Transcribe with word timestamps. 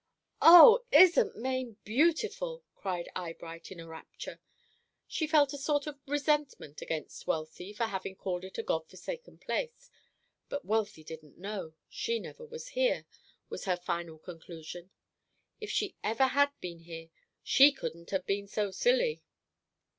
"Oh, 0.41 0.83
isn't 0.91 1.35
Maine 1.37 1.77
beautiful!" 1.83 2.63
cried 2.73 3.07
Eyebright, 3.15 3.71
in 3.71 3.79
a 3.79 3.87
rapture. 3.87 4.39
She 5.05 5.27
felt 5.27 5.53
a 5.53 5.59
sort 5.59 5.85
of 5.85 5.99
resentment 6.07 6.81
against 6.81 7.27
Wealthy 7.27 7.71
for 7.71 7.83
having 7.85 8.15
called 8.15 8.43
it 8.43 8.57
a 8.57 8.63
"God 8.63 8.87
forsaken" 8.89 9.37
place. 9.37 9.91
"But 10.49 10.65
Wealthy 10.65 11.03
didn't 11.03 11.37
know: 11.37 11.75
she 11.87 12.19
never 12.19 12.47
was 12.47 12.69
here," 12.69 13.05
was 13.47 13.65
her 13.65 13.77
final 13.77 14.17
conclusion. 14.17 14.89
"If 15.59 15.69
she 15.69 15.95
ever 16.03 16.25
had 16.29 16.49
been 16.61 16.79
here, 16.79 17.11
she 17.43 17.71
couldn't 17.71 18.09
have 18.09 18.25
been 18.25 18.47
so 18.47 18.71
silly." 18.71 19.21